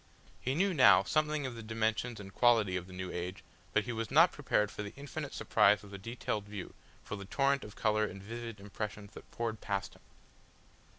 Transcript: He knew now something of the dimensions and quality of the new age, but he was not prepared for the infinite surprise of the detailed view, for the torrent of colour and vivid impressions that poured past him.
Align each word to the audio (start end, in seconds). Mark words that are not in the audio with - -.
He 0.39 0.55
knew 0.55 0.73
now 0.73 1.03
something 1.03 1.45
of 1.45 1.53
the 1.53 1.61
dimensions 1.61 2.19
and 2.19 2.33
quality 2.33 2.75
of 2.75 2.87
the 2.87 2.91
new 2.91 3.11
age, 3.11 3.43
but 3.71 3.83
he 3.83 3.91
was 3.93 4.09
not 4.09 4.31
prepared 4.31 4.71
for 4.71 4.81
the 4.81 4.95
infinite 4.95 5.31
surprise 5.31 5.83
of 5.83 5.91
the 5.91 5.99
detailed 5.99 6.45
view, 6.45 6.73
for 7.03 7.15
the 7.15 7.25
torrent 7.25 7.63
of 7.63 7.75
colour 7.75 8.05
and 8.05 8.19
vivid 8.23 8.59
impressions 8.59 9.13
that 9.13 9.29
poured 9.29 9.61
past 9.61 9.93
him. 9.93 10.01